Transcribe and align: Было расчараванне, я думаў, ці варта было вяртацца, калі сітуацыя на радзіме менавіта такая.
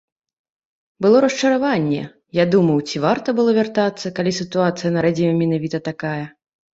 Было 1.05 1.17
расчараванне, 1.25 1.99
я 2.37 2.45
думаў, 2.55 2.79
ці 2.91 3.01
варта 3.03 3.35
было 3.41 3.51
вяртацца, 3.59 4.13
калі 4.21 4.31
сітуацыя 4.39 4.89
на 4.97 5.05
радзіме 5.07 5.35
менавіта 5.43 5.81
такая. 5.89 6.23